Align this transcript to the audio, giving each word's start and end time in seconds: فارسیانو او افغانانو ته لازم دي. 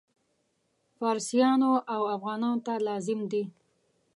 فارسیانو 0.97 1.73
او 1.93 2.01
افغانانو 2.15 2.61
ته 2.65 2.73
لازم 2.87 3.19
دي. 3.31 3.43